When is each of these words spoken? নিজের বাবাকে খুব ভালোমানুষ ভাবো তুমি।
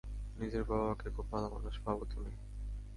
নিজের 0.37 0.63
বাবাকে 0.63 1.07
খুব 1.09 1.25
ভালোমানুষ 1.31 1.75
ভাবো 1.85 2.03
তুমি। 2.05 2.31